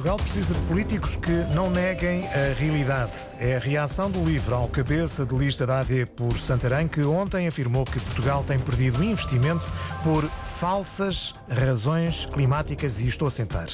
Portugal 0.00 0.16
precisa 0.16 0.54
de 0.54 0.60
políticos 0.60 1.14
que 1.14 1.30
não 1.54 1.68
neguem 1.68 2.26
a 2.28 2.54
realidade. 2.58 3.12
É 3.38 3.56
a 3.56 3.58
reação 3.58 4.10
do 4.10 4.24
livro 4.24 4.54
ao 4.54 4.66
cabeça 4.66 5.26
de 5.26 5.34
lista 5.34 5.66
da 5.66 5.80
AD 5.80 6.06
por 6.16 6.38
Santarém, 6.38 6.88
que 6.88 7.02
ontem 7.02 7.46
afirmou 7.46 7.84
que 7.84 8.00
Portugal 8.00 8.42
tem 8.42 8.58
perdido 8.58 9.04
investimento 9.04 9.68
por 10.02 10.24
falsas 10.46 11.34
razões 11.50 12.24
climáticas 12.24 12.98
e 12.98 13.08
estou 13.08 13.28
a 13.28 13.30
sentar. 13.30 13.66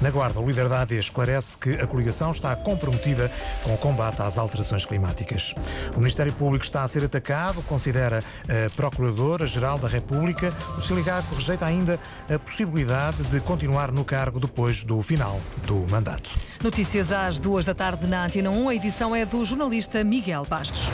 Na 0.00 0.08
Guarda, 0.08 0.38
o 0.38 0.46
líder 0.46 0.68
da 0.68 0.82
AD 0.82 0.96
esclarece 0.96 1.58
que 1.58 1.70
a 1.70 1.84
coligação 1.84 2.30
está 2.30 2.54
comprometida 2.54 3.28
com 3.64 3.74
o 3.74 3.78
combate 3.78 4.22
às 4.22 4.38
alterações 4.38 4.86
climáticas. 4.86 5.52
O 5.96 5.98
Ministério 5.98 6.32
Público 6.32 6.64
está 6.64 6.84
a 6.84 6.88
ser 6.88 7.02
atacado, 7.02 7.60
considera 7.62 8.20
a 8.20 8.70
Procuradora-Geral 8.76 9.80
da 9.80 9.88
República. 9.88 10.54
O 10.78 10.80
sindicato 10.80 11.34
rejeita 11.34 11.66
ainda 11.66 11.98
a 12.32 12.38
possibilidade 12.38 13.24
de 13.24 13.40
continuar 13.40 13.90
no 13.90 14.04
cargo 14.04 14.38
depois 14.38 14.84
do 14.84 15.02
final 15.02 15.40
do 15.66 15.71
mandato. 15.90 16.30
Notícias 16.62 17.12
às 17.12 17.38
duas 17.38 17.64
da 17.64 17.74
tarde 17.74 18.06
na 18.06 18.24
Antena 18.24 18.50
1. 18.50 18.68
A 18.68 18.74
edição 18.74 19.14
é 19.14 19.26
do 19.26 19.44
jornalista 19.44 20.02
Miguel 20.04 20.46
Bastos. 20.48 20.88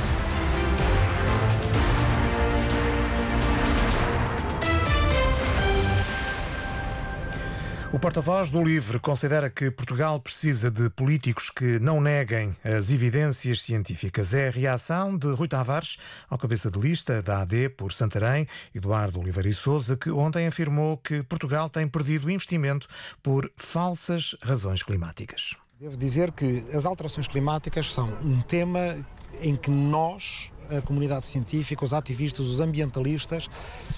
O 7.90 7.98
porta-voz 7.98 8.50
do 8.50 8.62
LIVRE 8.62 9.00
considera 9.00 9.48
que 9.48 9.70
Portugal 9.70 10.20
precisa 10.20 10.70
de 10.70 10.90
políticos 10.90 11.48
que 11.48 11.78
não 11.78 12.02
neguem 12.02 12.54
as 12.62 12.90
evidências 12.90 13.62
científicas. 13.62 14.34
É 14.34 14.48
a 14.48 14.50
reação 14.50 15.16
de 15.16 15.28
Rui 15.28 15.48
Tavares 15.48 15.96
ao 16.28 16.36
cabeça 16.36 16.70
de 16.70 16.78
lista 16.78 17.22
da 17.22 17.40
AD 17.40 17.70
por 17.70 17.94
Santarém, 17.94 18.46
Eduardo 18.74 19.18
Oliveira 19.18 19.48
e 19.48 19.54
Souza, 19.54 19.96
que 19.96 20.10
ontem 20.10 20.46
afirmou 20.46 20.98
que 20.98 21.22
Portugal 21.22 21.70
tem 21.70 21.88
perdido 21.88 22.30
investimento 22.30 22.86
por 23.22 23.50
falsas 23.56 24.36
razões 24.42 24.82
climáticas. 24.82 25.56
Devo 25.80 25.96
dizer 25.96 26.30
que 26.32 26.62
as 26.74 26.84
alterações 26.84 27.26
climáticas 27.26 27.94
são 27.94 28.06
um 28.22 28.42
tema 28.42 28.98
em 29.40 29.56
que 29.56 29.70
nós 29.70 30.52
a 30.70 30.82
comunidade 30.82 31.24
científica, 31.24 31.84
os 31.84 31.92
ativistas, 31.92 32.46
os 32.46 32.60
ambientalistas, 32.60 33.48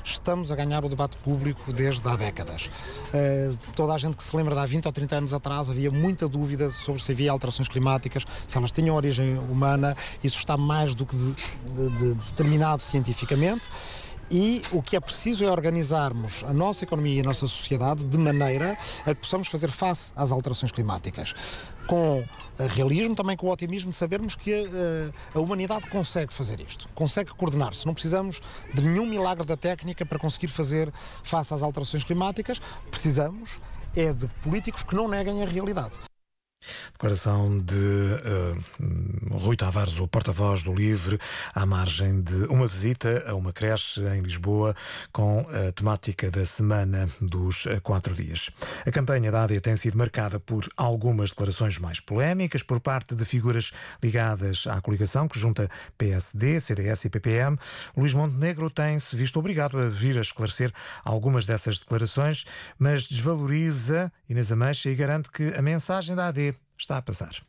estamos 0.05 0.51
a 0.53 0.57
ganhar 0.57 0.85
o 0.85 0.89
debate 0.89 1.17
público 1.19 1.73
desde 1.73 2.07
há 2.09 2.17
décadas. 2.17 2.71
Uh, 3.13 3.57
toda 3.75 3.95
a 3.95 3.99
gente 3.99 4.17
que 4.17 4.23
se 4.23 4.37
lembra 4.37 4.55
de 4.55 4.61
há 4.61 4.67
20 4.67 4.87
ou 4.87 4.93
30 4.93 5.17
anos 5.17 5.35
atrás 5.35 5.69
havia 5.69 5.91
muita 5.91 6.29
dúvida 6.29 6.73
sobre 6.73 7.03
se 7.03 7.13
havia 7.13 7.31
alterações 7.33 7.69
climáticas, 7.69 8.25
se 8.47 8.57
elas 8.57 8.73
tinham 8.73 8.95
origem 8.95 9.39
humana, 9.39 9.97
isso 10.23 10.39
está 10.39 10.57
mais 10.57 10.95
do 10.95 11.07
que 11.07 11.17
de, 11.17 11.33
de, 11.33 11.99
de 11.99 12.15
determinado 12.15 12.83
cientificamente. 12.83 13.69
E 14.31 14.63
o 14.71 14.81
que 14.81 14.95
é 14.95 15.01
preciso 15.01 15.45
é 15.45 15.51
organizarmos 15.51 16.45
a 16.47 16.53
nossa 16.53 16.85
economia 16.85 17.17
e 17.17 17.21
a 17.21 17.25
nossa 17.25 17.49
sociedade 17.49 18.05
de 18.05 18.17
maneira 18.17 18.79
a 19.05 19.13
que 19.13 19.23
possamos 19.23 19.49
fazer 19.49 19.73
face 19.73 20.13
às 20.15 20.31
alterações 20.31 20.71
climáticas. 20.71 21.35
Com 21.91 22.23
realismo, 22.69 23.17
também 23.17 23.37
com 23.37 23.49
o 23.49 23.51
otimismo 23.51 23.91
de 23.91 23.97
sabermos 23.97 24.37
que 24.37 24.53
eh, 24.53 25.11
a 25.35 25.41
humanidade 25.41 25.89
consegue 25.89 26.33
fazer 26.33 26.61
isto, 26.61 26.89
consegue 26.95 27.31
coordenar-se. 27.31 27.85
Não 27.85 27.95
precisamos 27.95 28.41
de 28.73 28.81
nenhum 28.81 29.05
milagre 29.05 29.45
da 29.45 29.57
técnica 29.57 30.07
para 30.07 30.17
conseguir 30.17 30.47
fazer 30.47 30.93
face 31.25 31.53
às 31.53 31.63
alterações 31.63 32.05
climáticas. 32.05 32.61
Precisamos 32.93 33.61
é 33.97 34.13
de 34.13 34.29
políticos 34.41 34.85
que 34.85 34.95
não 34.95 35.09
neguem 35.09 35.43
a 35.43 35.47
realidade. 35.47 35.99
Declaração 37.01 37.59
de 37.59 37.75
uh, 37.75 39.39
Rui 39.39 39.57
Tavares, 39.57 39.99
o 39.99 40.07
porta-voz 40.07 40.63
do 40.63 40.75
Livre, 40.75 41.19
à 41.55 41.65
margem 41.65 42.21
de 42.21 42.45
uma 42.45 42.67
visita 42.67 43.25
a 43.27 43.35
uma 43.35 43.55
creche 43.55 44.03
em 44.03 44.21
Lisboa 44.21 44.77
com 45.11 45.47
a 45.49 45.73
temática 45.73 46.31
da 46.31 46.45
Semana 46.45 47.09
dos 47.19 47.65
Quatro 47.83 48.15
Dias. 48.15 48.51
A 48.87 48.91
campanha 48.91 49.33
da 49.33 49.45
AD 49.45 49.63
tem 49.63 49.79
sido 49.79 49.97
marcada 49.97 50.39
por 50.39 50.69
algumas 50.77 51.31
declarações 51.31 51.79
mais 51.79 52.01
polémicas 52.01 52.63
por 52.63 52.79
parte 52.81 53.15
de 53.15 53.25
figuras 53.25 53.73
ligadas 54.03 54.67
à 54.67 54.79
coligação 54.83 55.27
que 55.27 55.39
junta 55.39 55.71
PSD, 55.97 56.61
CDS 56.61 57.07
e 57.07 57.09
PPM. 57.09 57.57
Luís 57.97 58.13
Montenegro 58.13 58.69
tem-se 58.69 59.17
visto 59.17 59.39
obrigado 59.39 59.79
a 59.79 59.89
vir 59.89 60.19
a 60.19 60.21
esclarecer 60.21 60.71
algumas 61.03 61.47
dessas 61.47 61.79
declarações, 61.79 62.45
mas 62.79 63.07
desvaloriza 63.07 64.13
Inês 64.29 64.53
Amancha 64.53 64.91
e 64.91 64.95
garante 64.95 65.31
que 65.31 65.55
a 65.55 65.63
mensagem 65.63 66.15
da 66.15 66.27
AD 66.27 66.55
está 66.81 66.97
a 66.97 67.03
passar. 67.03 67.43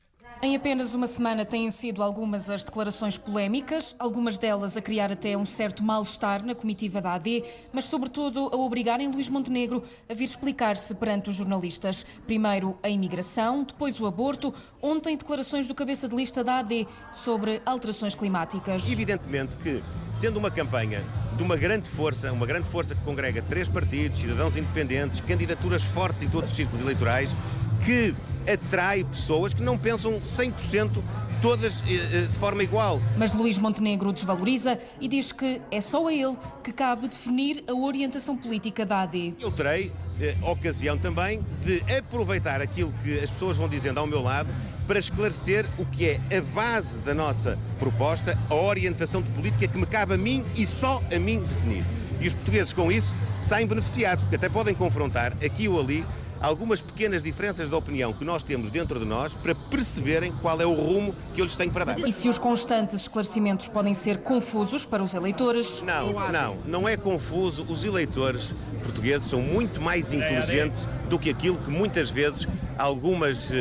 Em 0.44 0.56
apenas 0.56 0.96
uma 0.96 1.06
semana 1.06 1.46
têm 1.46 1.70
sido 1.70 2.02
algumas 2.02 2.50
as 2.50 2.64
declarações 2.64 3.16
polémicas, 3.16 3.96
algumas 4.00 4.40
delas 4.40 4.76
a 4.76 4.82
criar 4.82 5.12
até 5.12 5.38
um 5.38 5.46
certo 5.46 5.84
mal-estar 5.84 6.44
na 6.44 6.56
comitiva 6.56 7.00
da 7.00 7.14
AD, 7.14 7.44
mas 7.72 7.86
sobretudo 7.86 8.50
a 8.52 8.56
obrigarem 8.56 9.08
Luís 9.08 9.30
Montenegro 9.30 9.84
a 10.10 10.14
vir 10.16 10.24
explicar-se 10.24 10.96
perante 10.96 11.30
os 11.30 11.36
jornalistas. 11.36 12.04
Primeiro 12.26 12.76
a 12.82 12.90
imigração, 12.90 13.64
depois 13.64 14.00
o 14.00 14.08
aborto, 14.08 14.52
ontem 14.82 15.16
declarações 15.16 15.68
do 15.68 15.76
cabeça 15.76 16.10
de 16.10 16.16
lista 16.16 16.44
da 16.44 16.58
AD 16.58 16.88
sobre 17.14 17.62
alterações 17.64 18.16
climáticas. 18.16 18.92
Evidentemente 18.92 19.56
que, 19.58 19.84
sendo 20.12 20.38
uma 20.38 20.50
campanha 20.50 21.04
de 21.38 21.44
uma 21.44 21.56
grande 21.56 21.88
força, 21.88 22.34
uma 22.34 22.48
grande 22.48 22.68
força 22.68 22.96
que 22.96 23.02
congrega 23.04 23.44
três 23.44 23.68
partidos, 23.68 24.20
cidadãos 24.20 24.58
independentes, 24.58 25.20
candidaturas 25.20 25.84
fortes 25.84 26.24
em 26.24 26.30
todos 26.30 26.50
os 26.50 26.56
círculos 26.56 26.82
eleitorais, 26.82 27.30
que 27.86 28.16
atrai 28.52 29.04
pessoas 29.04 29.54
que 29.54 29.62
não 29.62 29.78
pensam 29.78 30.20
100% 30.20 31.02
todas 31.42 31.82
eh, 31.88 31.94
eh, 32.14 32.22
de 32.22 32.40
forma 32.40 32.64
igual. 32.64 33.02
Mas 33.18 33.34
Luís 33.34 33.58
Montenegro 33.58 34.14
desvaloriza 34.14 34.80
e 35.00 35.08
diz 35.08 35.32
que 35.32 35.60
é 35.72 35.82
só 35.82 36.08
a 36.08 36.14
ele 36.14 36.38
que 36.64 36.72
cabe 36.72 37.08
definir 37.08 37.64
a 37.68 37.74
orientação 37.74 38.38
política 38.38 38.86
da 38.86 39.02
AD. 39.02 39.36
Eu 39.40 39.52
terei 39.52 39.92
eh, 40.20 40.36
ocasião 40.44 40.98
também 40.98 41.44
de 41.66 41.82
aproveitar 41.98 42.62
aquilo 42.62 42.94
que 43.04 43.20
as 43.20 43.30
pessoas 43.32 43.58
vão 43.58 43.68
dizendo 43.68 44.00
ao 44.00 44.06
meu 44.06 44.22
lado 44.22 44.50
para 44.88 45.00
esclarecer 45.00 45.66
o 45.78 45.86
que 45.86 46.06
é 46.06 46.20
a 46.38 46.42
base 46.54 46.98
da 47.00 47.16
nossa 47.16 47.58
proposta, 47.80 48.38
a 48.50 48.56
orientação 48.56 49.22
de 49.22 49.30
política 49.32 49.68
que 49.68 49.78
me 49.78 49.86
cabe 49.86 50.14
a 50.14 50.18
mim 50.18 50.46
e 50.56 50.68
só 50.68 51.02
a 51.14 51.18
mim 51.18 51.40
definir. 51.40 51.84
E 52.20 52.28
os 52.28 52.34
portugueses 52.34 52.72
com 52.72 52.92
isso 52.92 53.14
saem 53.42 53.66
beneficiados, 53.66 54.24
porque 54.24 54.36
até 54.36 54.48
podem 54.48 54.76
confrontar 54.76 55.34
aqui 55.44 55.68
ou 55.68 55.80
ali 55.80 56.06
algumas 56.42 56.82
pequenas 56.82 57.22
diferenças 57.22 57.70
de 57.70 57.76
opinião 57.76 58.12
que 58.12 58.26
nós 58.26 58.44
temos 58.44 58.70
dentro 58.70 59.00
de 59.00 59.06
nós 59.06 59.34
para 59.34 59.54
perceberem 59.54 60.34
qual 60.42 60.60
é 60.60 60.66
o 60.66 60.74
rumo 60.74 61.14
que 61.34 61.42
eu 61.42 61.46
lhes 61.46 61.56
tenho 61.56 61.72
para 61.72 61.86
dar. 61.86 62.00
E 62.00 62.12
se 62.12 62.28
os 62.28 62.38
constantes 62.38 63.02
esclarecimentos 63.02 63.68
podem 63.68 63.94
ser 63.94 64.18
confusos 64.18 64.86
para 64.86 65.04
os 65.04 65.14
eleitores? 65.14 65.82
Não, 65.82 66.32
não, 66.32 66.58
não 66.66 66.90
é 66.90 66.98
confuso. 66.98 67.66
Os 67.70 67.84
eleitores 67.84 68.56
portugueses 68.84 69.28
são 69.28 69.42
muito 69.42 69.80
mais 69.80 70.12
inteligentes 70.12 70.88
do 71.10 71.20
que 71.20 71.30
aquilo 71.30 71.58
que 71.58 71.70
muitas 71.70 72.10
vezes 72.10 72.48
algumas 72.78 73.54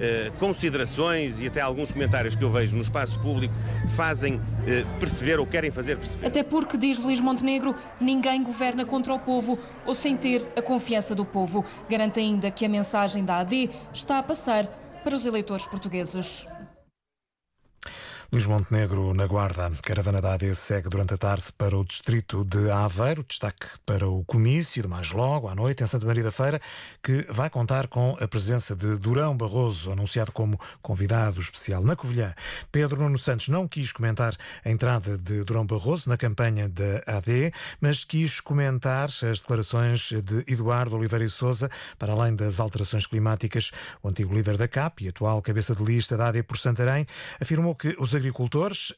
eh, 0.00 0.30
considerações 0.38 1.40
e 1.40 1.46
até 1.46 1.60
alguns 1.60 1.90
comentários 1.90 2.34
que 2.34 2.42
eu 2.42 2.50
vejo 2.50 2.76
no 2.76 2.82
espaço 2.82 3.18
público 3.20 3.54
fazem 3.96 4.40
eh, 4.66 4.84
perceber 4.98 5.38
ou 5.38 5.46
querem 5.46 5.70
fazer 5.70 5.96
perceber. 5.96 6.26
Até 6.26 6.42
porque, 6.42 6.76
diz 6.76 6.98
Luís 6.98 7.20
Montenegro, 7.20 7.74
ninguém 8.00 8.42
governa 8.42 8.84
contra 8.84 9.14
o 9.14 9.18
povo 9.18 9.58
ou 9.84 9.94
sem 9.94 10.16
ter 10.16 10.46
a 10.56 10.62
confiança 10.62 11.14
do 11.14 11.24
povo. 11.24 11.64
Garante 11.88 12.20
ainda 12.20 12.50
que 12.50 12.64
a 12.64 12.68
mensagem 12.68 13.24
da 13.24 13.38
AD 13.38 13.70
está 13.92 14.18
a 14.18 14.22
passar 14.22 14.66
para 15.02 15.14
os 15.14 15.24
eleitores 15.24 15.66
portugueses. 15.66 16.46
Luís 18.32 18.44
Montenegro 18.44 19.14
na 19.14 19.24
Guarda. 19.24 19.70
Caravana 19.82 20.20
da 20.20 20.34
AD 20.34 20.52
segue 20.56 20.88
durante 20.88 21.14
a 21.14 21.16
tarde 21.16 21.44
para 21.56 21.78
o 21.78 21.84
distrito 21.84 22.44
de 22.44 22.68
Aveiro. 22.70 23.24
Destaque 23.26 23.66
para 23.86 24.08
o 24.08 24.24
comício 24.24 24.82
de 24.82 24.88
mais 24.88 25.12
logo, 25.12 25.48
à 25.48 25.54
noite, 25.54 25.84
em 25.84 25.86
Santa 25.86 26.06
Maria 26.06 26.24
da 26.24 26.32
Feira, 26.32 26.60
que 27.00 27.24
vai 27.30 27.48
contar 27.48 27.86
com 27.86 28.16
a 28.20 28.26
presença 28.26 28.74
de 28.74 28.96
Durão 28.96 29.36
Barroso, 29.36 29.92
anunciado 29.92 30.32
como 30.32 30.58
convidado 30.82 31.40
especial 31.40 31.84
na 31.84 31.94
Covilhã. 31.94 32.34
Pedro 32.72 33.00
Nuno 33.00 33.16
Santos 33.16 33.48
não 33.48 33.68
quis 33.68 33.92
comentar 33.92 34.36
a 34.64 34.70
entrada 34.70 35.16
de 35.16 35.44
Durão 35.44 35.64
Barroso 35.64 36.08
na 36.08 36.16
campanha 36.16 36.68
da 36.68 37.04
AD, 37.06 37.52
mas 37.80 38.04
quis 38.04 38.40
comentar 38.40 39.04
as 39.04 39.40
declarações 39.40 40.10
de 40.10 40.52
Eduardo 40.52 40.96
Oliveira 40.96 41.24
e 41.24 41.30
Souza, 41.30 41.70
para 41.96 42.12
além 42.12 42.34
das 42.34 42.58
alterações 42.58 43.06
climáticas. 43.06 43.70
O 44.02 44.08
antigo 44.08 44.34
líder 44.34 44.56
da 44.56 44.66
CAP 44.66 45.04
e 45.04 45.08
atual 45.10 45.40
cabeça 45.40 45.76
de 45.76 45.84
lista 45.84 46.16
da 46.16 46.28
AD 46.28 46.42
por 46.42 46.58
Santarém 46.58 47.06
afirmou 47.40 47.74
que 47.74 47.94
os 48.00 48.16
agricultores 48.16 48.25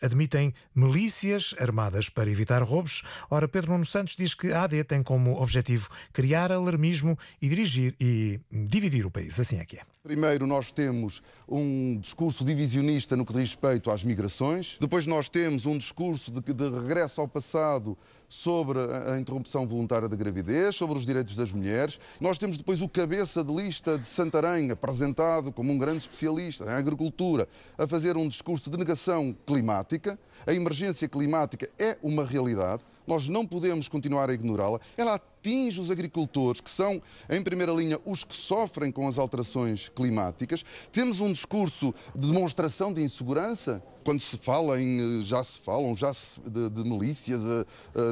admitem 0.02 0.52
milícias 0.75 1.54
armadas 1.58 2.08
para 2.08 2.30
evitar 2.30 2.62
roubos. 2.62 3.02
Ora, 3.30 3.48
Pedro 3.48 3.72
Nuno 3.72 3.84
Santos 3.84 4.16
diz 4.16 4.34
que 4.34 4.52
a 4.52 4.64
AD 4.64 4.84
tem 4.84 5.02
como 5.02 5.40
objetivo 5.40 5.88
criar 6.12 6.52
alarmismo 6.52 7.19
e 7.40 7.48
dirigir 7.48 7.94
e 8.00 8.40
dividir 8.50 9.06
o 9.06 9.10
país. 9.10 9.38
Assim 9.38 9.58
é 9.58 9.64
que 9.64 9.76
é. 9.76 9.82
Primeiro, 10.08 10.46
nós 10.46 10.72
temos 10.72 11.22
um 11.46 11.99
discurso 12.00 12.43
divisionista 12.43 13.14
no 13.14 13.26
que 13.26 13.32
diz 13.34 13.43
respeito 13.43 13.90
às 13.90 14.02
migrações. 14.02 14.78
Depois, 14.81 15.06
nós 15.06 15.28
temos 15.28 15.66
um 15.66 15.76
discurso 15.76 16.31
de, 16.31 16.40
de 16.40 16.69
regresso 16.70 17.20
ao 17.20 17.28
passado 17.28 17.94
sobre 18.26 18.78
a 19.06 19.20
interrupção 19.20 19.66
voluntária 19.66 20.08
da 20.08 20.16
gravidez, 20.16 20.76
sobre 20.76 20.96
os 20.96 21.05
direitos 21.05 21.37
das 21.37 21.52
mulheres. 21.52 22.00
Nós 22.19 22.38
temos 22.38 22.56
depois 22.56 22.81
o 22.81 22.88
cabeça 22.88 23.44
de 23.44 23.52
lista 23.55 23.99
de 23.99 24.06
Santarém, 24.06 24.70
apresentado 24.70 25.52
como 25.52 25.70
um 25.75 25.76
grande 25.76 25.99
especialista 25.99 26.64
em 26.64 26.70
agricultura, 26.70 27.46
a 27.76 27.87
fazer 27.87 28.16
um 28.16 28.26
discurso 28.26 28.70
de 28.70 28.78
negação 28.78 29.37
climática. 29.44 30.19
A 30.46 30.55
emergência 30.55 31.06
climática 31.06 31.69
é 31.78 31.99
uma 32.02 32.25
realidade. 32.25 32.82
Nós 33.08 33.28
não 33.28 33.46
podemos 33.46 33.88
continuar 33.88 34.28
a 34.28 34.34
ignorá-la. 34.34 34.78
Ela 34.96 35.14
atinge 35.14 35.81
os 35.81 35.90
agricultores, 35.90 36.60
que 36.60 36.70
são, 36.70 37.00
em 37.31 37.43
primeira 37.43 37.72
linha, 37.72 37.99
os 38.05 38.22
que 38.22 38.34
sofrem 38.34 38.93
com 38.93 39.08
as 39.08 39.19
alterações 39.19 39.88
climáticas. 39.88 40.62
Temos 40.93 41.20
um 41.20 41.32
discurso 41.32 41.94
de 42.14 42.31
demonstração 42.31 42.93
de 42.93 43.02
insegurança. 43.02 43.82
Quando 44.05 44.20
se 44.20 44.37
fala 44.37 44.81
em, 44.81 45.25
já 45.25 45.43
se 45.43 45.58
falam 45.58 45.96
já 45.96 46.12
se, 46.12 46.40
de, 46.40 46.69
de, 46.70 46.84
milícias 46.84 47.40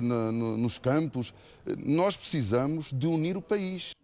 na, 0.03 0.33
no, 0.33 0.57
nos 0.57 0.79
campos, 0.79 1.33
nós 1.79 2.17
precisamos 2.17 2.93
de 2.93 3.07
unir 3.07 3.37
o 3.37 3.43
país. 3.43 3.95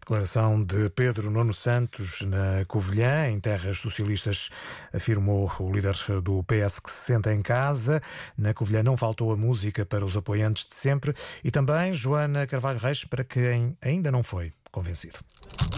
Declaração 0.00 0.62
de 0.62 0.90
Pedro 0.90 1.30
Nuno 1.30 1.54
Santos 1.54 2.20
na 2.22 2.64
Covilhã, 2.66 3.28
em 3.28 3.40
terras 3.40 3.78
socialistas, 3.78 4.50
afirmou 4.92 5.50
o 5.58 5.72
líder 5.72 5.96
do 6.22 6.42
PS 6.44 6.78
que 6.78 6.90
se 6.90 7.06
senta 7.06 7.32
em 7.32 7.42
casa. 7.42 8.02
Na 8.36 8.52
Covilhã 8.52 8.82
não 8.82 8.96
faltou 8.96 9.32
a 9.32 9.36
música 9.36 9.84
para 9.86 10.04
os 10.04 10.16
apoiantes 10.16 10.66
de 10.66 10.74
sempre 10.74 11.14
e 11.42 11.50
também 11.50 11.94
Joana 11.94 12.46
Carvalho 12.46 12.78
Reis 12.78 13.04
para 13.04 13.24
quem 13.24 13.76
ainda 13.80 14.10
não 14.10 14.22
foi 14.22 14.52
convencido. 14.70 15.18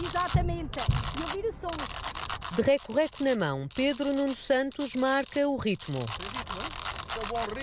Exatamente, 0.03 0.79
e 1.19 1.23
ouvir 1.23 1.49
o 1.49 1.53
som. 1.53 2.17
De 2.57 2.63
reco-reco 2.63 3.23
na 3.23 3.37
mão, 3.37 3.69
Pedro 3.75 4.13
Nuno 4.15 4.35
Santos 4.35 4.95
marca 4.95 5.47
o 5.47 5.57
ritmo. 5.57 5.99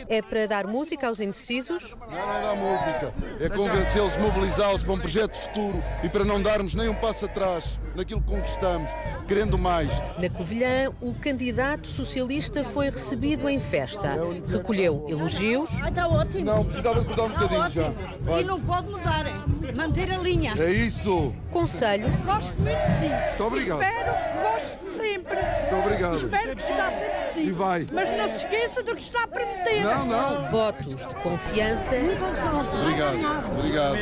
É 0.10 0.22
para 0.22 0.46
dar 0.48 0.68
música 0.68 1.08
aos 1.08 1.20
indecisos? 1.20 1.92
Não, 1.92 2.08
não 2.10 2.42
dá 2.42 2.56
música. 2.56 3.14
É 3.40 3.50
convencê-los, 3.50 4.18
mobilizá-los 4.18 4.84
para 4.84 4.94
um 4.94 5.00
projeto 5.00 5.38
futuro 5.38 5.84
e 6.04 6.10
para 6.10 6.24
não 6.24 6.42
darmos 6.42 6.74
nem 6.74 6.90
um 6.90 6.96
passo 6.96 7.26
atrás 7.26 7.80
naquilo 7.95 8.22
que 8.22 8.28
conquistamos, 8.28 8.90
querendo 9.28 9.57
mais. 9.57 9.90
Na 10.18 10.30
Covilhã, 10.30 10.92
o 11.01 11.13
candidato 11.13 11.88
socialista 11.88 12.63
foi 12.63 12.90
recebido 12.90 13.50
em 13.50 13.60
festa. 13.60 14.18
Recolheu 14.48 15.06
elogios. 15.10 15.69
Ah, 15.81 15.90
está 15.90 16.07
ótimo. 16.07 16.45
Não, 16.45 16.66
precisava 16.66 17.00
de 17.00 17.06
cortar 17.06 17.24
um 17.24 17.28
Está 17.28 17.42
bocadinho 17.42 17.69
já. 17.69 17.94
Vai. 18.22 18.42
E 18.42 18.44
não 18.44 18.60
pode 18.60 18.90
mudar, 18.90 19.25
é 19.28 19.72
manter 19.74 20.12
a 20.12 20.18
linha. 20.18 20.54
É 20.57 20.72
isso. 20.72 21.34
Conselhos. 21.51 22.16
Gosto 22.22 22.54
muito 22.60 22.78
de 22.78 23.00
si. 23.00 23.28
Muito 23.28 23.44
obrigado. 23.44 23.81
Espero 23.81 24.13
que 24.13 24.44
goste 24.44 24.80
sempre. 24.98 25.36
Muito 25.36 25.75
obrigado. 25.86 26.16
Espero 26.18 26.56
que 26.56 26.62
está 26.62 26.92
sempre 26.92 27.24
de 27.28 27.34
si. 27.34 27.40
E 27.42 27.51
vai. 27.51 27.88
Mas 27.92 28.10
não 28.12 28.30
se 28.30 28.36
esqueça 28.38 28.84
do 28.84 28.95
que 28.95 29.01
está 29.01 29.28
prometido. 29.28 29.84
Não, 29.84 30.06
não. 30.06 30.42
Votos 30.50 31.07
de 31.07 31.16
confiança, 31.16 31.95
Obrigado. 31.95 33.57
Obrigado. 33.57 33.98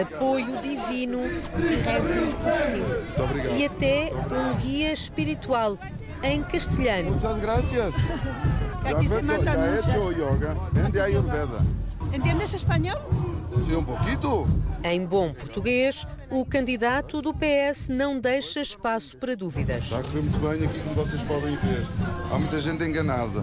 apoio 0.00 0.58
divino 0.60 1.20
Muito 2.70 3.22
obrigado. 3.22 3.56
e 3.56 3.64
até 3.66 4.12
um 4.30 4.56
guia 4.58 4.92
espiritual 4.92 5.78
em 6.22 6.42
castelhano. 6.42 7.12
Muchas 7.12 7.38
gracias. 7.40 7.94
Ya, 8.84 8.96
Aquí 8.96 9.08
se 9.08 9.16
he 9.16 9.22
mucho. 9.22 9.88
hecho 9.90 10.12
yoga 10.12 10.56
en 10.76 10.90
de 10.90 11.00
Ayurveda. 11.00 11.60
Entendes 12.12 12.54
espanhol? 12.54 13.00
Sí, 13.66 13.74
un 13.74 13.84
poquito. 13.84 14.46
Em 14.84 15.04
bom 15.04 15.32
português, 15.32 16.06
o 16.30 16.44
candidato 16.44 17.20
do 17.20 17.34
PS 17.34 17.88
não 17.88 18.20
deixa 18.20 18.60
espaço 18.60 19.16
para 19.16 19.34
dúvidas. 19.34 19.84
Está 19.84 19.98
a 19.98 20.02
correr 20.02 20.20
muito 20.22 20.38
bem 20.38 20.64
aqui, 20.68 20.78
como 20.80 20.94
vocês 20.94 21.20
podem 21.22 21.56
ver. 21.56 21.84
Há 22.30 22.38
muita 22.38 22.60
gente 22.60 22.84
enganada 22.84 23.42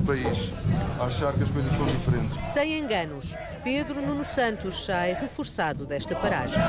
pelo 0.00 0.06
país, 0.06 0.52
a 0.98 1.04
achar 1.04 1.32
que 1.32 1.42
as 1.42 1.50
coisas 1.50 1.72
estão 1.72 1.86
diferentes. 1.86 2.44
Sem 2.44 2.78
enganos, 2.78 3.34
Pedro 3.62 4.00
Nuno 4.00 4.24
Santos 4.24 4.84
sai 4.84 5.12
reforçado 5.14 5.86
desta 5.86 6.14
paragem. 6.16 6.60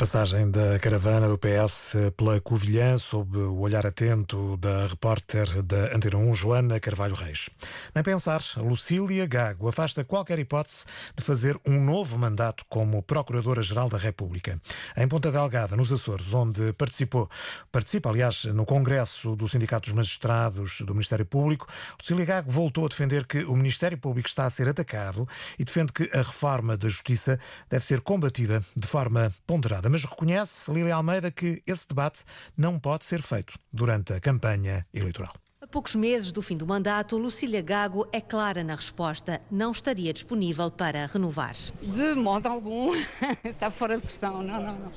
Passagem 0.00 0.50
da 0.50 0.78
caravana 0.78 1.28
do 1.28 1.36
PS 1.36 1.94
pela 2.16 2.40
Covilhã 2.40 2.96
sob 2.96 3.36
o 3.36 3.58
olhar 3.58 3.86
atento 3.86 4.56
da 4.56 4.86
repórter 4.86 5.62
da 5.62 5.94
Antena 5.94 6.16
1, 6.16 6.34
Joana 6.34 6.80
Carvalho 6.80 7.14
Reis. 7.14 7.50
Nem 7.94 8.02
pensar, 8.02 8.40
Lucília 8.56 9.26
Gago 9.26 9.68
afasta 9.68 10.02
qualquer 10.02 10.38
hipótese 10.38 10.86
de 11.14 11.22
fazer 11.22 11.60
um 11.66 11.84
novo 11.84 12.16
mandato 12.16 12.64
como 12.66 13.02
Procuradora-Geral 13.02 13.90
da 13.90 13.98
República. 13.98 14.58
Em 14.96 15.06
Ponta 15.06 15.30
Delgada, 15.30 15.76
nos 15.76 15.92
Açores, 15.92 16.32
onde 16.32 16.72
participou, 16.72 17.28
participa, 17.70 18.08
aliás, 18.08 18.46
no 18.46 18.64
Congresso 18.64 19.36
do 19.36 19.46
Sindicato 19.50 19.90
dos 19.90 19.94
Magistrados 19.94 20.80
do 20.80 20.94
Ministério 20.94 21.26
Público, 21.26 21.66
Lucília 22.00 22.24
Gago 22.24 22.50
voltou 22.50 22.86
a 22.86 22.88
defender 22.88 23.26
que 23.26 23.44
o 23.44 23.54
Ministério 23.54 23.98
Público 23.98 24.30
está 24.30 24.46
a 24.46 24.50
ser 24.50 24.66
atacado 24.66 25.28
e 25.58 25.64
defende 25.64 25.92
que 25.92 26.10
a 26.14 26.22
reforma 26.22 26.74
da 26.74 26.88
Justiça 26.88 27.38
deve 27.68 27.84
ser 27.84 28.00
combatida 28.00 28.64
de 28.74 28.86
forma 28.86 29.30
ponderada. 29.46 29.89
Mas 29.90 30.04
reconhece, 30.04 30.72
Lília 30.72 30.94
Almeida, 30.94 31.32
que 31.32 31.60
esse 31.66 31.88
debate 31.88 32.22
não 32.56 32.78
pode 32.78 33.04
ser 33.04 33.20
feito 33.22 33.54
durante 33.72 34.12
a 34.12 34.20
campanha 34.20 34.86
eleitoral. 34.94 35.32
A 35.60 35.66
poucos 35.66 35.96
meses 35.96 36.30
do 36.30 36.40
fim 36.40 36.56
do 36.56 36.64
mandato, 36.64 37.18
Lucília 37.18 37.60
Gago 37.60 38.06
é 38.12 38.20
clara 38.20 38.62
na 38.62 38.76
resposta. 38.76 39.42
Não 39.50 39.72
estaria 39.72 40.12
disponível 40.12 40.70
para 40.70 41.06
renovar. 41.06 41.56
De 41.82 42.14
modo 42.14 42.46
algum, 42.46 42.92
está 43.42 43.68
fora 43.68 43.96
de 43.96 44.02
questão. 44.04 44.40
Não, 44.40 44.62
não, 44.62 44.78
não. 44.78 44.92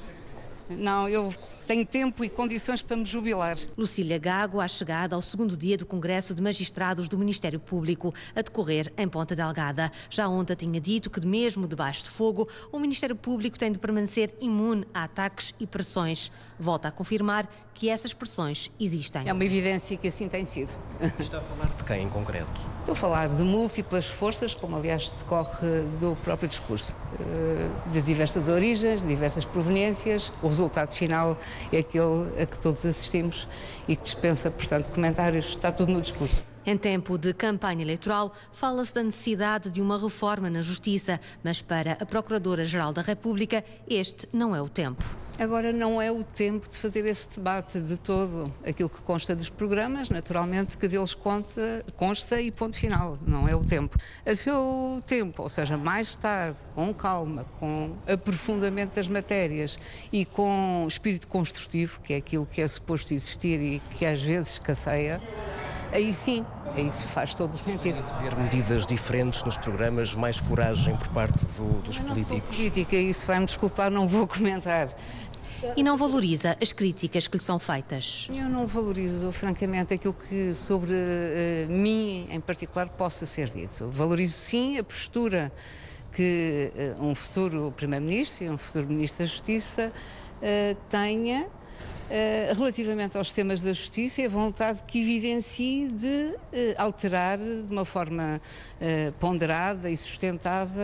Não, 0.69 1.09
eu 1.09 1.33
tenho 1.65 1.85
tempo 1.85 2.23
e 2.23 2.29
condições 2.29 2.81
para 2.81 2.97
me 2.97 3.05
jubilar. 3.05 3.57
Lucília 3.77 4.17
Gago, 4.17 4.59
à 4.59 4.67
chegada 4.67 5.15
ao 5.15 5.21
segundo 5.21 5.55
dia 5.55 5.77
do 5.77 5.85
Congresso 5.85 6.33
de 6.33 6.41
Magistrados 6.41 7.07
do 7.07 7.17
Ministério 7.17 7.59
Público, 7.59 8.13
a 8.35 8.41
decorrer 8.41 8.91
em 8.97 9.07
Ponta 9.07 9.35
Delgada. 9.35 9.91
Já 10.09 10.27
ontem 10.27 10.55
tinha 10.55 10.79
dito 10.79 11.09
que, 11.09 11.25
mesmo 11.25 11.67
debaixo 11.67 12.03
de 12.03 12.09
fogo, 12.09 12.47
o 12.71 12.79
Ministério 12.79 13.15
Público 13.15 13.57
tem 13.57 13.71
de 13.71 13.79
permanecer 13.79 14.33
imune 14.41 14.85
a 14.93 15.03
ataques 15.03 15.53
e 15.59 15.65
pressões. 15.65 16.31
Volta 16.59 16.89
a 16.89 16.91
confirmar 16.91 17.49
que 17.73 17.89
essas 17.89 18.13
pressões 18.13 18.69
existem. 18.79 19.23
É 19.25 19.33
uma 19.33 19.43
evidência 19.43 19.97
que 19.97 20.07
assim 20.07 20.27
tem 20.27 20.45
sido. 20.45 20.71
Está 21.19 21.39
a 21.39 21.41
falar 21.41 21.69
de 21.75 21.83
quem 21.83 22.03
em 22.03 22.09
concreto? 22.09 22.61
Estou 22.79 22.93
a 22.93 22.95
falar 22.95 23.29
de 23.29 23.43
múltiplas 23.43 24.05
forças, 24.05 24.53
como 24.53 24.75
aliás 24.75 25.09
decorre 25.09 25.83
do 25.99 26.15
próprio 26.17 26.49
discurso, 26.49 26.95
eh, 27.19 27.69
de 27.91 28.01
diversas 28.01 28.47
origens, 28.49 29.01
de 29.01 29.07
diversas 29.07 29.45
proveniências. 29.45 30.31
O 30.41 30.47
resultado 30.47 30.91
final 30.91 31.37
é 31.71 31.79
aquele 31.79 32.41
a 32.41 32.45
que 32.45 32.59
todos 32.59 32.85
assistimos 32.85 33.47
e 33.87 33.95
que 33.95 34.03
dispensa, 34.03 34.49
portanto, 34.49 34.89
comentários. 34.89 35.47
Está 35.49 35.71
tudo 35.71 35.91
no 35.91 36.01
discurso. 36.01 36.43
Em 36.65 36.77
tempo 36.77 37.17
de 37.17 37.33
campanha 37.33 37.81
eleitoral, 37.81 38.33
fala-se 38.51 38.93
da 38.93 39.03
necessidade 39.03 39.69
de 39.69 39.81
uma 39.81 39.99
reforma 39.99 40.49
na 40.49 40.61
Justiça, 40.61 41.19
mas 41.43 41.61
para 41.61 41.97
a 41.99 42.05
Procuradora-Geral 42.05 42.93
da 42.93 43.01
República, 43.01 43.65
este 43.87 44.27
não 44.31 44.55
é 44.55 44.61
o 44.61 44.69
tempo. 44.69 45.22
Agora 45.39 45.73
não 45.73 45.99
é 46.01 46.11
o 46.11 46.23
tempo 46.23 46.69
de 46.69 46.77
fazer 46.77 47.05
esse 47.05 47.27
debate 47.35 47.79
de 47.79 47.97
todo. 47.97 48.53
Aquilo 48.65 48.89
que 48.89 49.01
consta 49.01 49.35
dos 49.35 49.49
programas, 49.49 50.09
naturalmente, 50.09 50.77
que 50.77 50.87
deles 50.87 51.13
conta, 51.13 51.83
consta 51.97 52.39
e 52.39 52.51
ponto 52.51 52.77
final. 52.77 53.17
Não 53.25 53.47
é 53.47 53.55
o 53.55 53.63
tempo. 53.63 53.97
A 54.25 54.35
seu 54.35 55.01
tempo, 55.07 55.41
ou 55.41 55.49
seja, 55.49 55.75
mais 55.75 56.15
tarde, 56.15 56.59
com 56.75 56.93
calma, 56.93 57.45
com 57.59 57.95
aprofundamento 58.07 58.95
das 58.95 59.07
matérias 59.07 59.77
e 60.11 60.23
com 60.23 60.85
espírito 60.87 61.27
construtivo, 61.27 61.99
que 62.01 62.13
é 62.13 62.17
aquilo 62.17 62.45
que 62.45 62.61
é 62.61 62.67
suposto 62.67 63.13
existir 63.13 63.59
e 63.59 63.79
que 63.97 64.05
às 64.05 64.21
vezes 64.21 64.53
escasseia, 64.53 65.21
aí 65.91 66.11
sim, 66.13 66.45
aí 66.75 66.89
faz 66.91 67.33
todo 67.35 67.53
o 67.53 67.57
sentido. 67.57 68.01
Ver 68.21 68.35
medidas 68.35 68.85
diferentes 68.85 69.43
nos 69.43 69.57
programas, 69.57 70.13
mais 70.13 70.39
coragem 70.39 70.95
por 70.97 71.07
parte 71.09 71.45
do- 71.57 71.81
dos 71.81 71.97
Eu 71.97 72.05
políticos. 72.05 72.55
política, 72.55 72.95
isso 72.95 73.25
vai-me 73.27 73.45
desculpar, 73.45 73.91
não 73.91 74.07
vou 74.07 74.27
comentar. 74.27 74.89
E 75.77 75.83
não 75.83 75.95
valoriza 75.95 76.57
as 76.61 76.73
críticas 76.73 77.25
que 77.25 77.37
lhe 77.37 77.43
são 77.43 77.57
feitas. 77.57 78.27
Eu 78.29 78.49
não 78.49 78.67
valorizo, 78.67 79.31
francamente, 79.31 79.93
aquilo 79.93 80.13
que 80.13 80.53
sobre 80.53 80.91
eh, 80.93 81.65
mim, 81.69 82.27
em 82.29 82.41
particular, 82.41 82.89
possa 82.89 83.25
ser 83.25 83.49
dito. 83.49 83.89
Valorizo, 83.89 84.33
sim, 84.33 84.77
a 84.77 84.83
postura 84.83 85.53
que 86.11 86.69
eh, 86.75 86.95
um 86.99 87.15
futuro 87.15 87.71
Primeiro-Ministro 87.77 88.43
e 88.43 88.49
um 88.49 88.57
futuro 88.57 88.87
Ministro 88.87 89.19
da 89.19 89.25
Justiça 89.25 89.93
eh, 90.41 90.75
tenha 90.89 91.47
eh, 92.09 92.51
relativamente 92.55 93.17
aos 93.17 93.31
temas 93.31 93.61
da 93.61 93.73
justiça 93.73 94.21
e 94.21 94.25
a 94.25 94.29
vontade 94.29 94.81
que 94.83 95.01
evidencie 95.01 95.87
de 95.87 96.35
eh, 96.51 96.75
alterar 96.77 97.37
de 97.37 97.67
uma 97.69 97.85
forma 97.85 98.41
eh, 98.79 99.11
ponderada 99.19 99.89
e 99.89 99.97
sustentada 99.97 100.81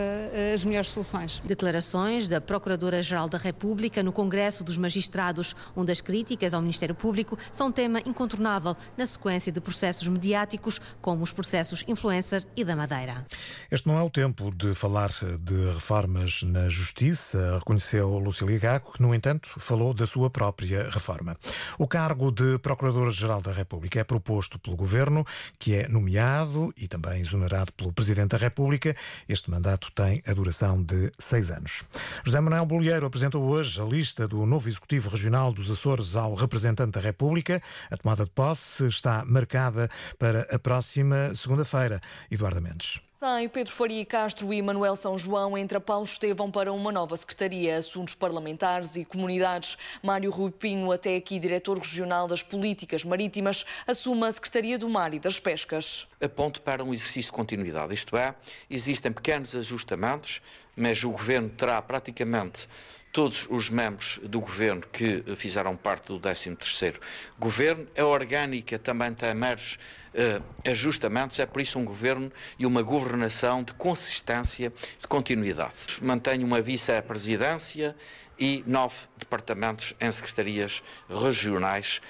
as 0.54 0.64
melhores 0.64 0.88
soluções. 0.88 1.42
Declarações 1.44 2.28
da 2.28 2.40
Procuradora-Geral 2.40 3.28
da 3.28 3.38
República 3.38 4.02
no 4.02 4.12
Congresso 4.12 4.62
dos 4.62 4.76
Magistrados, 4.76 5.56
onde 5.74 5.90
as 5.92 6.00
críticas 6.00 6.54
ao 6.54 6.60
Ministério 6.60 6.94
Público 6.94 7.38
são 7.50 7.72
tema 7.72 8.00
incontornável 8.04 8.76
na 8.96 9.06
sequência 9.06 9.50
de 9.50 9.60
processos 9.60 10.06
mediáticos, 10.08 10.80
como 11.00 11.22
os 11.22 11.32
processos 11.32 11.84
influencer 11.88 12.46
e 12.56 12.64
da 12.64 12.76
Madeira. 12.76 13.26
Este 13.70 13.86
não 13.86 13.98
é 13.98 14.02
o 14.02 14.10
tempo 14.10 14.50
de 14.54 14.74
falar 14.74 15.10
de 15.40 15.72
reformas 15.72 16.42
na 16.42 16.68
justiça, 16.68 17.56
reconheceu 17.58 18.18
Lucília 18.18 18.58
Gago, 18.58 18.92
que, 18.92 19.02
no 19.02 19.14
entanto, 19.14 19.48
falou 19.58 19.94
da 19.94 20.06
sua 20.06 20.28
própria 20.30 20.50
própria 20.50 20.90
reforma. 21.10 21.36
O 21.78 21.86
cargo 21.86 22.30
de 22.30 22.58
Procurador-Geral 22.58 23.42
da 23.42 23.52
República 23.52 24.00
é 24.00 24.04
proposto 24.04 24.58
pelo 24.58 24.76
Governo, 24.76 25.24
que 25.58 25.74
é 25.74 25.88
nomeado 25.88 26.72
e 26.76 26.86
também 26.86 27.20
exonerado 27.20 27.72
pelo 27.72 27.92
Presidente 27.92 28.30
da 28.30 28.38
República. 28.38 28.94
Este 29.28 29.50
mandato 29.50 29.90
tem 29.92 30.22
a 30.26 30.32
duração 30.32 30.82
de 30.82 31.10
seis 31.18 31.50
anos. 31.50 31.84
José 32.24 32.40
Manuel 32.40 32.66
Bolieiro 32.66 33.06
apresentou 33.06 33.42
hoje 33.44 33.80
a 33.80 33.84
lista 33.84 34.28
do 34.28 34.46
novo 34.46 34.68
Executivo 34.68 35.10
Regional 35.10 35.52
dos 35.52 35.70
Açores 35.70 36.14
ao 36.14 36.34
representante 36.34 36.92
da 36.92 37.00
República. 37.00 37.60
A 37.90 37.96
tomada 37.96 38.24
de 38.24 38.30
posse 38.30 38.86
está 38.86 39.24
marcada 39.24 39.90
para 40.18 40.42
a 40.54 40.58
próxima 40.58 41.34
segunda-feira. 41.34 42.00
Eduardo 42.30 42.62
Mendes. 42.62 43.09
Sai 43.20 43.50
Pedro 43.50 43.70
Faria 43.70 44.02
Castro 44.06 44.50
e 44.50 44.62
Manuel 44.62 44.96
São 44.96 45.18
João 45.18 45.58
entra 45.58 45.78
Paulo 45.78 46.06
Estevão 46.06 46.50
para 46.50 46.72
uma 46.72 46.90
nova 46.90 47.14
Secretaria, 47.18 47.76
Assuntos 47.76 48.14
Parlamentares 48.14 48.96
e 48.96 49.04
Comunidades. 49.04 49.76
Mário 50.02 50.30
Rui 50.30 50.50
Pinho, 50.50 50.90
até 50.90 51.16
aqui 51.16 51.38
diretor 51.38 51.76
regional 51.76 52.26
das 52.26 52.42
Políticas 52.42 53.04
Marítimas, 53.04 53.66
assume 53.86 54.26
a 54.26 54.32
Secretaria 54.32 54.78
do 54.78 54.88
Mar 54.88 55.12
e 55.12 55.18
das 55.18 55.38
Pescas. 55.38 56.08
Aponto 56.18 56.62
para 56.62 56.82
um 56.82 56.94
exercício 56.94 57.30
de 57.30 57.32
continuidade, 57.32 57.92
isto 57.92 58.16
é, 58.16 58.34
existem 58.70 59.12
pequenos 59.12 59.54
ajustamentos, 59.54 60.40
mas 60.80 61.04
o 61.04 61.10
Governo 61.10 61.48
terá 61.50 61.80
praticamente 61.82 62.66
todos 63.12 63.46
os 63.50 63.68
membros 63.68 64.20
do 64.22 64.40
governo 64.40 64.82
que 64.92 65.24
fizeram 65.36 65.76
parte 65.76 66.06
do 66.06 66.20
13º 66.20 67.00
governo. 67.38 67.86
A 67.98 68.04
orgânica 68.04 68.78
também 68.78 69.12
tem 69.12 69.34
meros 69.34 69.78
uh, 70.14 70.42
ajustamentos, 70.68 71.38
é 71.38 71.46
por 71.46 71.60
isso 71.60 71.78
um 71.78 71.84
governo 71.84 72.30
e 72.58 72.64
uma 72.64 72.82
governação 72.82 73.62
de 73.64 73.74
consistência, 73.74 74.72
de 74.98 75.06
continuidade. 75.08 75.74
Mantenho 76.00 76.46
uma 76.46 76.60
vice-presidência 76.60 77.96
e 78.38 78.62
nove 78.66 78.96
departamentos 79.18 79.94
em 80.00 80.10
secretarias 80.12 80.82
regionais 81.08 82.00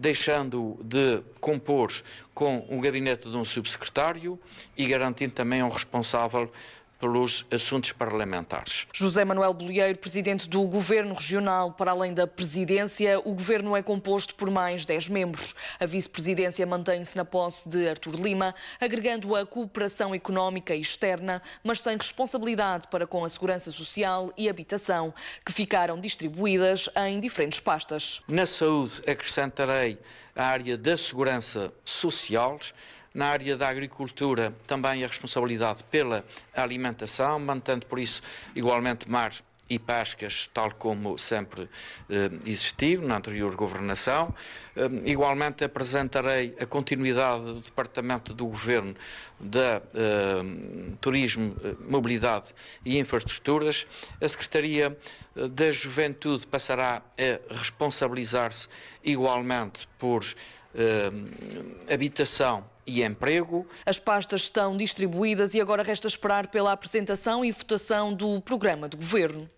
deixando 0.00 0.80
de 0.82 1.22
compor 1.42 1.92
com 2.32 2.66
o 2.70 2.80
gabinete 2.80 3.28
de 3.28 3.36
um 3.36 3.44
subsecretário 3.44 4.40
e 4.74 4.86
garantindo 4.86 5.34
também 5.34 5.62
um 5.62 5.68
responsável 5.68 6.50
pelos 7.00 7.46
assuntos 7.50 7.92
parlamentares. 7.92 8.86
José 8.92 9.24
Manuel 9.24 9.54
Bolieiro, 9.54 9.98
presidente 9.98 10.46
do 10.48 10.62
Governo 10.62 11.14
Regional, 11.14 11.72
para 11.72 11.90
além 11.92 12.12
da 12.12 12.26
presidência, 12.26 13.18
o 13.24 13.34
governo 13.34 13.74
é 13.74 13.82
composto 13.82 14.34
por 14.34 14.50
mais 14.50 14.84
10 14.84 15.08
membros. 15.08 15.54
A 15.80 15.86
vice-presidência 15.86 16.64
mantém-se 16.66 17.16
na 17.16 17.24
posse 17.24 17.66
de 17.68 17.88
Artur 17.88 18.14
Lima, 18.14 18.54
agregando 18.78 19.34
a 19.34 19.46
cooperação 19.46 20.14
económica 20.14 20.74
externa, 20.74 21.40
mas 21.64 21.80
sem 21.80 21.96
responsabilidade 21.96 22.86
para 22.88 23.06
com 23.06 23.24
a 23.24 23.28
segurança 23.28 23.72
social 23.72 24.30
e 24.36 24.48
habitação, 24.48 25.14
que 25.44 25.52
ficaram 25.52 25.98
distribuídas 25.98 26.90
em 27.08 27.18
diferentes 27.18 27.60
pastas. 27.60 28.20
Na 28.28 28.44
saúde, 28.44 29.00
acrescentarei 29.10 29.98
a 30.40 30.46
área 30.46 30.76
da 30.76 30.96
segurança 30.96 31.72
social, 31.84 32.58
na 33.12 33.26
área 33.26 33.56
da 33.56 33.68
agricultura, 33.68 34.54
também 34.66 35.04
a 35.04 35.06
responsabilidade 35.06 35.84
pela 35.84 36.24
alimentação, 36.54 37.38
mantendo 37.38 37.84
por 37.86 37.98
isso 37.98 38.22
igualmente 38.54 39.10
mar 39.10 39.32
e 39.70 39.78
pescas, 39.78 40.50
tal 40.52 40.72
como 40.72 41.16
sempre 41.16 41.68
eh, 42.10 42.28
existiu 42.44 43.02
na 43.02 43.16
anterior 43.16 43.54
governação. 43.54 44.34
Eh, 44.74 44.90
igualmente 45.04 45.62
apresentarei 45.62 46.56
a 46.60 46.66
continuidade 46.66 47.44
do 47.44 47.60
Departamento 47.60 48.34
do 48.34 48.46
Governo 48.46 48.96
da 49.38 49.80
eh, 49.94 50.96
Turismo, 51.00 51.56
eh, 51.62 51.74
Mobilidade 51.88 52.52
e 52.84 52.98
Infraestruturas. 52.98 53.86
A 54.20 54.26
Secretaria 54.26 54.98
eh, 55.36 55.48
da 55.48 55.70
Juventude 55.70 56.48
passará 56.48 57.00
a 57.16 57.54
responsabilizar-se 57.54 58.68
igualmente 59.04 59.86
por 60.00 60.24
eh, 60.74 61.10
habitação 61.92 62.64
e 62.86 63.04
emprego. 63.04 63.66
As 63.86 63.98
pastas 64.00 64.42
estão 64.42 64.76
distribuídas 64.76 65.54
e 65.54 65.60
agora 65.60 65.82
resta 65.82 66.08
esperar 66.08 66.48
pela 66.48 66.72
apresentação 66.72 67.44
e 67.44 67.52
votação 67.52 68.12
do 68.12 68.40
programa 68.40 68.88
de 68.88 68.96
governo. 68.96 69.48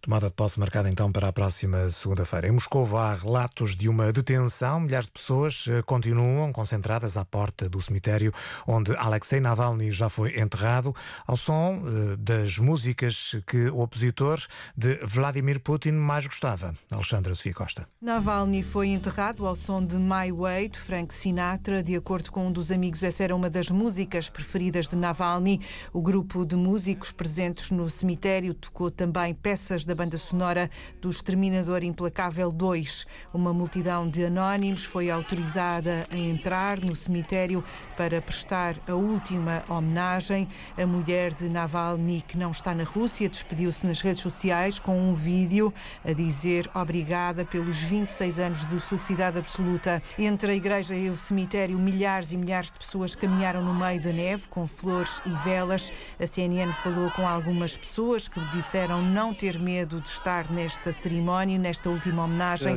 Tomada 0.00 0.28
de 0.28 0.32
posse 0.32 0.58
marcada 0.58 0.88
então 0.88 1.12
para 1.12 1.28
a 1.28 1.32
próxima 1.32 1.90
segunda-feira. 1.90 2.48
Em 2.48 2.52
Moscou 2.52 2.96
há 2.96 3.14
relatos 3.14 3.76
de 3.76 3.88
uma 3.88 4.12
detenção. 4.12 4.80
Milhares 4.80 5.06
de 5.06 5.12
pessoas 5.12 5.66
eh, 5.68 5.82
continuam 5.82 6.52
concentradas 6.52 7.16
à 7.16 7.24
porta 7.24 7.68
do 7.68 7.80
cemitério 7.82 8.32
onde 8.66 8.96
Alexei 8.96 9.40
Navalny 9.40 9.92
já 9.92 10.08
foi 10.08 10.40
enterrado, 10.40 10.94
ao 11.26 11.36
som 11.36 11.82
eh, 11.84 12.16
das 12.16 12.58
músicas 12.58 13.36
que 13.46 13.68
o 13.68 13.80
opositor 13.80 14.40
de 14.76 14.94
Vladimir 15.04 15.60
Putin 15.60 15.92
mais 15.92 16.26
gostava. 16.26 16.74
Alexandra 16.90 17.34
Sofia 17.34 17.54
Costa. 17.54 17.88
Navalny 18.00 18.62
foi 18.62 18.88
enterrado 18.88 19.46
ao 19.46 19.56
som 19.56 19.84
de 19.84 19.96
My 19.96 20.32
Way, 20.32 20.70
de 20.70 20.78
Frank 20.78 21.12
Sinatra. 21.12 21.82
De 21.82 21.94
acordo 21.94 22.30
com 22.32 22.46
um 22.46 22.52
dos 22.52 22.70
amigos, 22.70 23.02
essa 23.02 23.24
era 23.24 23.36
uma 23.36 23.50
das 23.50 23.68
músicas 23.70 24.30
preferidas 24.30 24.88
de 24.88 24.96
Navalny. 24.96 25.60
O 25.92 26.00
grupo 26.00 26.46
de 26.46 26.56
músicos 26.56 27.12
presentes 27.12 27.70
no 27.70 27.90
cemitério 27.90 28.54
tocou 28.54 28.90
também 28.90 29.34
peças 29.34 29.57
peças 29.58 29.84
da 29.84 29.92
banda 29.92 30.16
sonora 30.16 30.70
do 31.00 31.10
Exterminador 31.10 31.82
Implacável 31.82 32.52
2. 32.52 33.04
Uma 33.34 33.52
multidão 33.52 34.08
de 34.08 34.24
anónimos 34.24 34.84
foi 34.84 35.10
autorizada 35.10 36.06
a 36.12 36.16
entrar 36.16 36.78
no 36.78 36.94
cemitério 36.94 37.64
para 37.96 38.22
prestar 38.22 38.76
a 38.86 38.94
última 38.94 39.64
homenagem. 39.68 40.48
A 40.80 40.86
mulher 40.86 41.34
de 41.34 41.48
Navalny, 41.48 42.22
que 42.22 42.38
não 42.38 42.52
está 42.52 42.72
na 42.72 42.84
Rússia, 42.84 43.28
despediu-se 43.28 43.84
nas 43.84 44.00
redes 44.00 44.22
sociais 44.22 44.78
com 44.78 44.96
um 44.96 45.12
vídeo 45.12 45.74
a 46.04 46.12
dizer 46.12 46.70
obrigada 46.72 47.44
pelos 47.44 47.78
26 47.78 48.38
anos 48.38 48.64
de 48.64 48.78
felicidade 48.78 49.38
absoluta. 49.38 50.00
Entre 50.16 50.52
a 50.52 50.54
igreja 50.54 50.94
e 50.94 51.10
o 51.10 51.16
cemitério, 51.16 51.76
milhares 51.76 52.30
e 52.30 52.36
milhares 52.36 52.70
de 52.70 52.78
pessoas 52.78 53.16
caminharam 53.16 53.60
no 53.60 53.74
meio 53.74 54.00
da 54.00 54.12
neve 54.12 54.46
com 54.46 54.68
flores 54.68 55.20
e 55.26 55.30
velas. 55.42 55.92
A 56.16 56.28
CNN 56.28 56.72
falou 56.74 57.10
com 57.10 57.26
algumas 57.26 57.76
pessoas 57.76 58.28
que 58.28 58.38
disseram 58.52 59.02
não 59.02 59.34
ter 59.34 59.47
ter 59.50 59.58
medo 59.58 59.98
de 59.98 60.08
estar 60.10 60.50
nesta 60.52 60.92
cerimónia, 60.92 61.58
nesta 61.58 61.88
última 61.88 62.24
homenagem. 62.24 62.76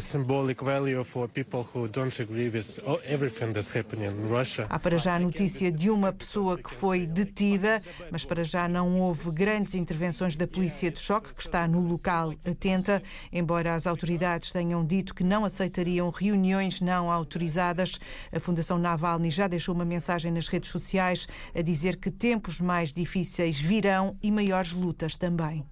Há 4.69 4.79
para 4.79 4.97
já 4.97 5.15
a 5.15 5.19
notícia 5.19 5.69
de 5.69 5.89
uma 5.89 6.13
pessoa 6.13 6.57
que 6.57 6.73
foi 6.73 7.05
detida, 7.05 7.81
mas 8.09 8.23
para 8.23 8.45
já 8.45 8.69
não 8.69 9.01
houve 9.01 9.31
grandes 9.31 9.75
intervenções 9.75 10.37
da 10.37 10.47
polícia 10.47 10.89
de 10.89 10.99
choque, 10.99 11.33
que 11.33 11.41
está 11.41 11.67
no 11.67 11.81
local 11.81 12.33
atenta, 12.45 13.03
embora 13.33 13.75
as 13.75 13.85
autoridades 13.85 14.53
tenham 14.53 14.85
dito 14.85 15.13
que 15.13 15.25
não 15.25 15.43
aceitariam 15.43 16.09
reuniões 16.09 16.79
não 16.79 17.11
autorizadas. 17.11 17.99
A 18.33 18.39
Fundação 18.39 18.77
Navalny 18.77 19.29
já 19.29 19.45
deixou 19.45 19.75
uma 19.75 19.83
mensagem 19.83 20.31
nas 20.31 20.47
redes 20.47 20.71
sociais 20.71 21.27
a 21.53 21.61
dizer 21.61 21.97
que 21.97 22.09
tempos 22.09 22.61
mais 22.61 22.93
difíceis 22.93 23.59
virão 23.59 24.15
e 24.23 24.31
maiores 24.31 24.71
lutas 24.71 25.17
também. 25.17 25.65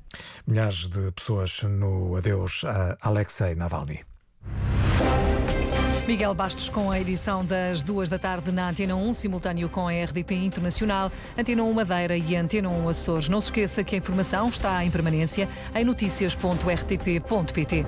Milhares 0.46 0.88
de 0.88 1.12
pessoas 1.12 1.63
no 1.63 2.16
adeus 2.16 2.63
a 2.63 2.98
Alexei 3.01 3.56
Navalny. 3.56 4.01
Miguel 6.10 6.34
Bastos 6.34 6.68
com 6.70 6.89
a 6.89 7.00
edição 7.00 7.46
das 7.46 7.84
duas 7.84 8.10
da 8.10 8.18
tarde 8.18 8.51
na 8.51 8.70
Antena 8.70 8.96
1, 8.96 9.13
simultâneo 9.13 9.70
com 9.70 9.88
a 9.88 9.92
RDP 9.92 10.34
Internacional, 10.34 11.12
Antena 11.38 11.62
1 11.62 11.72
Madeira 11.72 12.18
e 12.18 12.36
Antena 12.36 12.68
1 12.68 12.89
Açores. 12.89 13.30
Não 13.30 13.39
se 13.39 13.50
esqueça 13.50 13.84
que 13.84 13.94
a 13.94 14.00
informação 14.00 14.48
está 14.48 14.84
em 14.84 14.89
permanência 14.89 15.48
em 15.75 15.86
notícias.rtp.pt. 15.86 17.86